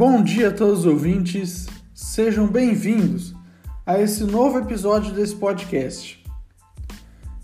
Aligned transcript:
Bom 0.00 0.22
dia 0.22 0.48
a 0.48 0.50
todos 0.50 0.78
os 0.78 0.86
ouvintes, 0.86 1.66
sejam 1.92 2.46
bem-vindos 2.46 3.34
a 3.84 4.00
esse 4.00 4.24
novo 4.24 4.58
episódio 4.58 5.12
desse 5.12 5.36
podcast. 5.36 6.24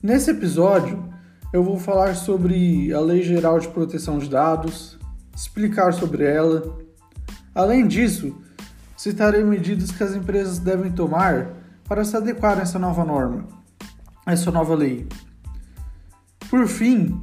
Nesse 0.02 0.30
episódio, 0.30 1.06
eu 1.52 1.62
vou 1.62 1.78
falar 1.78 2.16
sobre 2.16 2.90
a 2.94 2.98
Lei 2.98 3.22
Geral 3.22 3.60
de 3.60 3.68
Proteção 3.68 4.18
de 4.18 4.30
Dados, 4.30 4.98
explicar 5.36 5.92
sobre 5.92 6.24
ela. 6.24 6.78
Além 7.54 7.86
disso, 7.86 8.34
citarei 8.96 9.44
medidas 9.44 9.90
que 9.90 10.02
as 10.02 10.14
empresas 10.14 10.58
devem 10.58 10.90
tomar 10.90 11.50
para 11.86 12.06
se 12.06 12.16
adequar 12.16 12.58
a 12.58 12.62
essa 12.62 12.78
nova 12.78 13.04
norma, 13.04 13.46
a 14.24 14.32
essa 14.32 14.50
nova 14.50 14.74
lei. 14.74 15.06
Por 16.48 16.66
fim, 16.66 17.20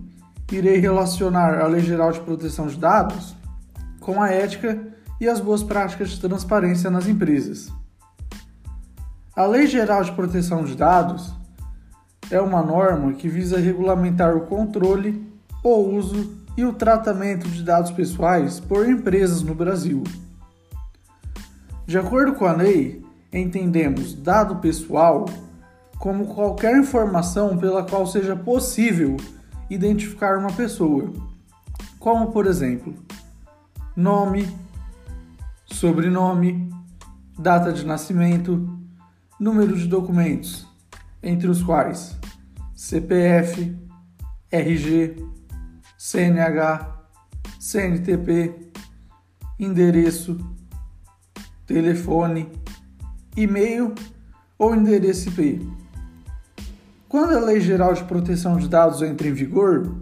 irei 0.51 0.77
relacionar 0.77 1.59
a 1.59 1.65
Lei 1.65 1.81
Geral 1.81 2.11
de 2.11 2.19
Proteção 2.19 2.67
de 2.67 2.77
Dados 2.77 3.35
com 3.99 4.21
a 4.21 4.29
ética 4.29 4.92
e 5.19 5.27
as 5.27 5.39
boas 5.39 5.63
práticas 5.63 6.09
de 6.09 6.19
transparência 6.19 6.89
nas 6.89 7.07
empresas. 7.07 7.71
A 9.35 9.45
Lei 9.45 9.67
Geral 9.67 10.03
de 10.03 10.11
Proteção 10.11 10.63
de 10.63 10.75
Dados 10.75 11.33
é 12.29 12.39
uma 12.39 12.61
norma 12.61 13.13
que 13.13 13.27
visa 13.27 13.59
regulamentar 13.59 14.35
o 14.35 14.41
controle, 14.41 15.27
o 15.63 15.75
uso 15.75 16.37
e 16.55 16.63
o 16.63 16.73
tratamento 16.73 17.47
de 17.47 17.63
dados 17.63 17.91
pessoais 17.91 18.59
por 18.59 18.87
empresas 18.87 19.41
no 19.41 19.55
Brasil. 19.55 20.03
De 21.85 21.97
acordo 21.97 22.33
com 22.33 22.45
a 22.45 22.53
lei, 22.53 23.03
entendemos 23.31 24.13
dado 24.13 24.57
pessoal 24.57 25.25
como 25.97 26.33
qualquer 26.33 26.77
informação 26.77 27.57
pela 27.57 27.83
qual 27.83 28.05
seja 28.05 28.35
possível 28.35 29.17
identificar 29.69 30.37
uma 30.37 30.51
pessoa, 30.51 31.11
como 31.99 32.31
por 32.31 32.45
exemplo, 32.45 32.93
nome, 33.95 34.47
sobrenome, 35.73 36.69
data 37.37 37.73
de 37.73 37.85
nascimento, 37.85 38.79
número 39.39 39.75
de 39.75 39.87
documentos, 39.87 40.67
entre 41.21 41.47
os 41.47 41.61
quais 41.63 42.17
CPF, 42.75 43.75
RG, 44.51 45.15
CNH, 45.97 47.05
CNTP, 47.59 48.71
endereço, 49.59 50.37
telefone, 51.65 52.49
e-mail 53.35 53.95
ou 54.57 54.75
endereço 54.75 55.29
IP. 55.29 55.67
Quando 57.09 57.35
a 57.35 57.39
Lei 57.39 57.59
Geral 57.59 57.93
de 57.93 58.03
Proteção 58.03 58.57
de 58.57 58.67
Dados 58.67 59.01
entra 59.01 59.27
em 59.27 59.33
vigor, 59.33 59.95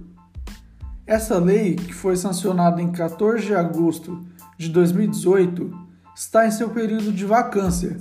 essa 1.05 1.37
lei, 1.37 1.75
que 1.75 1.93
foi 1.93 2.15
sancionada 2.15 2.81
em 2.81 2.91
14 2.91 3.45
de 3.45 3.55
agosto 3.55 4.30
de 4.61 4.69
2018, 4.69 5.71
está 6.15 6.45
em 6.45 6.51
seu 6.51 6.69
período 6.69 7.11
de 7.11 7.25
vacância, 7.25 7.97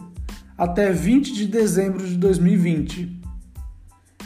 até 0.57 0.93
20 0.93 1.33
de 1.33 1.47
dezembro 1.47 2.07
de 2.07 2.17
2020. 2.17 3.19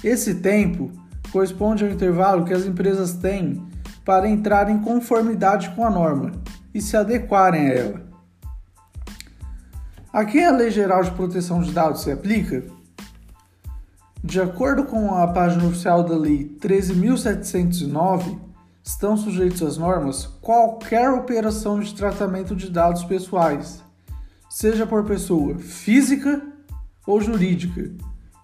Esse 0.02 0.34
tempo 0.34 0.90
corresponde 1.30 1.84
ao 1.84 1.90
intervalo 1.90 2.44
que 2.44 2.52
as 2.52 2.66
empresas 2.66 3.14
têm 3.14 3.64
para 4.04 4.28
entrar 4.28 4.68
em 4.68 4.80
conformidade 4.80 5.70
com 5.70 5.86
a 5.86 5.90
norma 5.90 6.32
e 6.74 6.80
se 6.80 6.96
adequarem 6.96 7.68
a 7.68 7.72
ela. 7.72 8.02
A 10.12 10.24
quem 10.24 10.44
a 10.44 10.50
Lei 10.50 10.72
Geral 10.72 11.04
de 11.04 11.12
Proteção 11.12 11.62
de 11.62 11.70
Dados 11.70 12.02
se 12.02 12.10
aplica? 12.10 12.64
De 14.22 14.40
acordo 14.40 14.84
com 14.84 15.14
a 15.14 15.28
página 15.28 15.66
oficial 15.66 16.02
da 16.02 16.16
Lei 16.16 16.56
13.709, 16.60 18.38
estão 18.84 19.16
sujeitos 19.16 19.62
às 19.62 19.76
normas 19.76 20.26
qualquer 20.40 21.10
operação 21.10 21.80
de 21.80 21.92
tratamento 21.94 22.54
de 22.54 22.70
dados 22.70 23.02
pessoais, 23.02 23.82
seja 24.48 24.86
por 24.86 25.04
pessoa 25.04 25.58
física 25.58 26.40
ou 27.04 27.20
jurídica, 27.20 27.90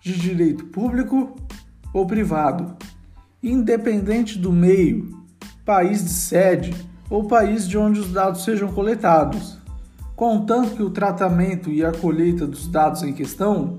de 0.01 0.19
direito 0.19 0.65
público 0.65 1.37
ou 1.93 2.07
privado, 2.07 2.75
independente 3.43 4.39
do 4.39 4.51
meio, 4.51 5.17
país 5.65 6.03
de 6.03 6.11
sede 6.11 6.75
ou 7.09 7.25
país 7.25 7.69
de 7.69 7.77
onde 7.77 8.01
os 8.01 8.13
dados 8.13 8.43
sejam 8.43 8.73
coletados 8.73 9.61
contanto 10.21 10.77
que 10.77 10.83
o 10.83 10.91
tratamento 10.91 11.71
e 11.71 11.83
a 11.83 11.93
colheita 11.93 12.47
dos 12.47 12.69
dados 12.69 13.03
em 13.03 13.11
questão 13.11 13.79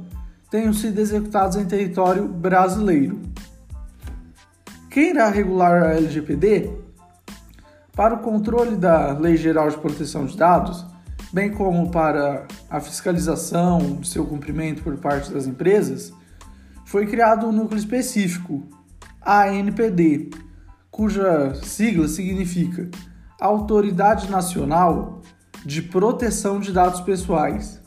tenham 0.49 0.73
sido 0.73 0.97
executados 0.97 1.55
em 1.55 1.65
território 1.65 2.27
brasileiro. 2.27 3.30
Quem 4.91 5.11
irá 5.11 5.29
regular 5.29 5.83
a 5.83 5.93
LGPD? 5.93 6.69
Para 7.95 8.15
o 8.15 8.19
controle 8.19 8.75
da 8.75 9.17
Lei 9.17 9.37
Geral 9.37 9.69
de 9.69 9.77
Proteção 9.77 10.25
de 10.25 10.35
Dados, 10.35 10.85
bem 11.31 11.49
como 11.49 11.89
para 11.89 12.45
a 12.69 12.81
fiscalização 12.81 13.95
de 14.01 14.09
seu 14.09 14.25
cumprimento 14.25 14.83
por 14.83 14.97
parte 14.97 15.31
das 15.31 15.47
empresas, 15.47 16.11
foi 16.85 17.07
criado 17.07 17.47
um 17.47 17.53
núcleo 17.53 17.79
específico, 17.79 18.67
a 19.21 19.43
ANPD, 19.43 20.29
cuja 20.91 21.55
sigla 21.63 22.09
significa 22.09 22.89
Autoridade 23.39 24.29
Nacional 24.29 25.21
de 25.65 25.83
proteção 25.83 26.59
de 26.59 26.73
dados 26.73 26.99
pessoais. 26.99 27.81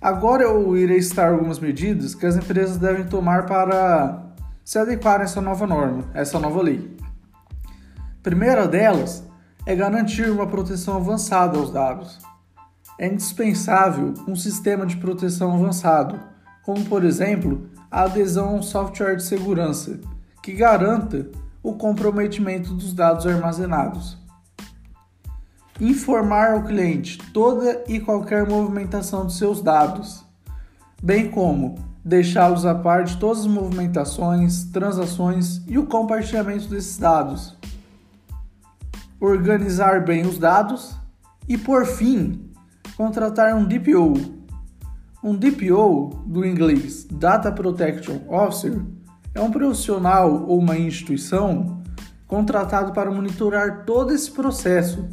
Agora 0.00 0.44
eu 0.44 0.76
irei 0.76 1.02
citar 1.02 1.32
algumas 1.32 1.58
medidas 1.58 2.14
que 2.14 2.26
as 2.26 2.36
empresas 2.36 2.76
devem 2.78 3.04
tomar 3.08 3.46
para 3.46 4.25
se 4.66 4.78
adequar 4.80 5.20
a 5.20 5.22
essa 5.22 5.40
nova 5.40 5.64
norma, 5.66 6.04
a 6.12 6.18
essa 6.18 6.40
nova 6.40 6.60
lei. 6.60 6.96
A 7.64 8.22
primeira 8.22 8.66
delas 8.66 9.24
é 9.64 9.76
garantir 9.76 10.28
uma 10.28 10.48
proteção 10.48 10.96
avançada 10.96 11.56
aos 11.56 11.70
dados. 11.70 12.18
É 12.98 13.06
indispensável 13.06 14.12
um 14.26 14.34
sistema 14.34 14.84
de 14.84 14.96
proteção 14.96 15.54
avançado, 15.54 16.18
como 16.64 16.84
por 16.86 17.04
exemplo 17.04 17.70
a 17.88 18.02
adesão 18.02 18.48
a 18.48 18.52
um 18.54 18.62
software 18.62 19.14
de 19.14 19.22
segurança 19.22 20.00
que 20.42 20.52
garanta 20.52 21.30
o 21.62 21.74
comprometimento 21.74 22.74
dos 22.74 22.92
dados 22.92 23.24
armazenados 23.24 24.26
informar 25.80 26.52
ao 26.52 26.62
cliente 26.62 27.18
toda 27.32 27.84
e 27.86 28.00
qualquer 28.00 28.48
movimentação 28.48 29.26
de 29.26 29.34
seus 29.34 29.60
dados, 29.60 30.24
bem 31.02 31.30
como 31.30 31.76
deixá-los 32.06 32.64
a 32.64 32.72
par 32.72 33.02
de 33.02 33.16
todas 33.16 33.40
as 33.40 33.46
movimentações, 33.48 34.62
transações 34.66 35.60
e 35.66 35.76
o 35.76 35.86
compartilhamento 35.86 36.68
desses 36.68 36.96
dados, 36.96 37.56
organizar 39.18 40.04
bem 40.04 40.24
os 40.24 40.38
dados 40.38 40.94
e, 41.48 41.58
por 41.58 41.84
fim, 41.84 42.48
contratar 42.96 43.56
um 43.56 43.64
DPO. 43.64 44.36
Um 45.20 45.34
DPO, 45.34 46.22
do 46.24 46.46
inglês 46.46 47.08
Data 47.10 47.50
Protection 47.50 48.20
Officer, 48.28 48.80
é 49.34 49.40
um 49.40 49.50
profissional 49.50 50.44
ou 50.46 50.60
uma 50.60 50.78
instituição 50.78 51.82
contratado 52.28 52.92
para 52.92 53.10
monitorar 53.10 53.84
todo 53.84 54.12
esse 54.12 54.30
processo 54.30 55.08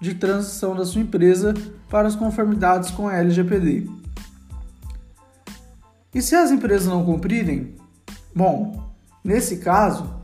de 0.00 0.14
transição 0.14 0.74
da 0.74 0.84
sua 0.84 1.02
empresa 1.02 1.54
para 1.88 2.08
as 2.08 2.16
conformidades 2.16 2.90
com 2.90 3.06
a 3.06 3.14
LGPD. 3.14 4.01
E 6.14 6.20
se 6.20 6.34
as 6.34 6.50
empresas 6.50 6.86
não 6.86 7.04
cumprirem? 7.04 7.74
Bom, 8.34 8.92
nesse 9.24 9.58
caso, 9.58 10.14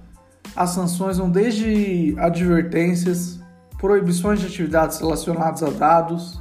as 0.55 0.71
sanções 0.71 1.17
vão 1.17 1.31
desde 1.31 2.15
advertências, 2.19 3.41
proibições 3.79 4.41
de 4.41 4.47
atividades 4.47 4.99
relacionadas 4.99 5.63
a 5.63 5.71
dados, 5.71 6.41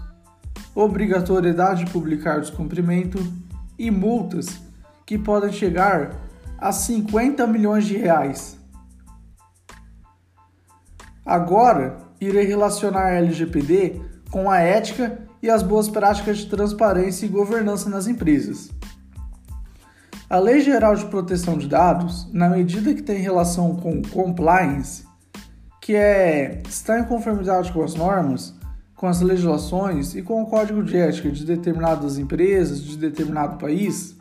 obrigatoriedade 0.75 1.85
de 1.85 1.91
publicar 1.91 2.41
descumprimento 2.41 3.19
e 3.79 3.89
multas 3.89 4.59
que 5.05 5.17
podem 5.17 5.51
chegar 5.51 6.15
a 6.57 6.71
50 6.71 7.47
milhões 7.47 7.85
de 7.85 7.95
reais. 7.95 8.57
Agora, 11.25 11.99
irei 12.19 12.45
relacionar 12.45 13.07
a 13.07 13.15
LGPD 13.15 14.01
com 14.29 14.49
a 14.49 14.59
ética 14.59 15.19
e 15.41 15.49
as 15.49 15.63
boas 15.63 15.87
práticas 15.87 16.39
de 16.39 16.47
transparência 16.47 17.25
e 17.25 17.29
governança 17.29 17.89
nas 17.89 18.07
empresas. 18.07 18.69
A 20.29 20.39
Lei 20.39 20.59
Geral 20.59 20.93
de 20.93 21.05
Proteção 21.05 21.57
de 21.57 21.69
Dados, 21.69 22.29
na 22.33 22.49
medida 22.49 22.93
que 22.93 23.01
tem 23.01 23.21
relação 23.21 23.77
com 23.77 24.01
compliance, 24.01 25.05
que 25.81 25.95
é 25.95 26.61
estar 26.67 26.99
em 26.99 27.05
conformidade 27.05 27.71
com 27.71 27.81
as 27.81 27.95
normas, 27.95 28.53
com 28.93 29.07
as 29.07 29.21
legislações 29.21 30.15
e 30.15 30.21
com 30.21 30.41
o 30.41 30.45
código 30.45 30.83
de 30.83 30.97
ética 30.97 31.31
de 31.31 31.45
determinadas 31.45 32.17
empresas, 32.17 32.83
de 32.83 32.97
determinado 32.97 33.57
país, 33.57 34.17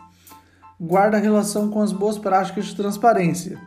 guarda 0.81 1.19
relação 1.19 1.71
com 1.71 1.83
as 1.83 1.91
boas 1.91 2.17
práticas 2.17 2.67
de 2.67 2.77
transparência. 2.77 3.59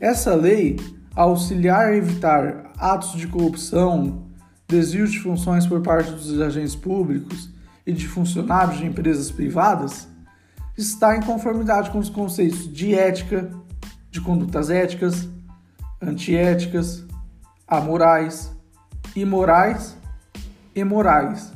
Essa 0.00 0.34
lei 0.34 0.76
auxiliar 1.14 1.88
a 1.88 1.96
evitar 1.96 2.72
atos 2.78 3.12
de 3.12 3.26
corrupção, 3.26 4.22
desvio 4.66 5.06
de 5.06 5.20
funções 5.20 5.66
por 5.66 5.82
parte 5.82 6.12
dos 6.12 6.40
agentes 6.40 6.74
públicos 6.74 7.50
e 7.86 7.92
de 7.92 8.08
funcionários 8.08 8.78
de 8.78 8.86
empresas 8.86 9.30
privadas, 9.30 10.08
está 10.76 11.16
em 11.16 11.22
conformidade 11.22 11.90
com 11.90 11.98
os 11.98 12.10
conceitos 12.10 12.70
de 12.70 12.94
ética, 12.94 13.50
de 14.10 14.20
condutas 14.20 14.70
éticas, 14.70 15.28
antiéticas, 16.00 17.04
amorais, 17.66 18.52
imorais 19.14 19.96
e 20.74 20.84
morais. 20.84 21.52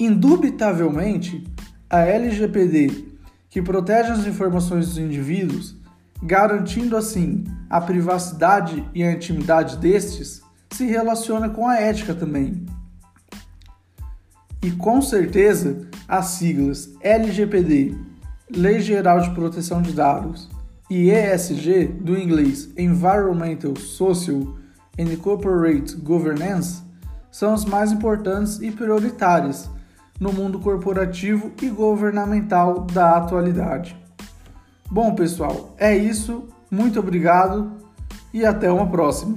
Indubitavelmente, 0.00 1.44
a 1.90 2.00
LGPD, 2.00 3.08
que 3.50 3.60
protege 3.60 4.10
as 4.10 4.26
informações 4.26 4.86
dos 4.86 4.98
indivíduos, 4.98 5.76
garantindo 6.22 6.96
assim 6.96 7.44
a 7.68 7.80
privacidade 7.80 8.88
e 8.94 9.02
a 9.02 9.12
intimidade 9.12 9.76
destes, 9.76 10.42
se 10.70 10.86
relaciona 10.86 11.48
com 11.48 11.66
a 11.66 11.76
ética 11.76 12.14
também. 12.14 12.66
E 14.62 14.70
com 14.72 15.00
certeza, 15.00 15.87
as 16.08 16.26
siglas 16.26 16.88
LGPD, 17.02 17.94
Lei 18.50 18.80
Geral 18.80 19.20
de 19.20 19.30
Proteção 19.30 19.82
de 19.82 19.92
Dados, 19.92 20.48
e 20.90 21.10
ESG, 21.10 21.86
do 22.00 22.18
inglês 22.18 22.70
Environmental, 22.78 23.76
Social 23.76 24.54
and 24.98 25.14
Corporate 25.16 25.94
Governance, 25.96 26.82
são 27.30 27.52
as 27.52 27.66
mais 27.66 27.92
importantes 27.92 28.58
e 28.60 28.70
prioritárias 28.70 29.68
no 30.18 30.32
mundo 30.32 30.58
corporativo 30.58 31.52
e 31.62 31.68
governamental 31.68 32.80
da 32.80 33.16
atualidade. 33.16 33.96
Bom, 34.90 35.14
pessoal, 35.14 35.74
é 35.76 35.94
isso. 35.94 36.48
Muito 36.70 36.98
obrigado 36.98 37.70
e 38.32 38.44
até 38.44 38.72
uma 38.72 38.88
próxima. 38.88 39.36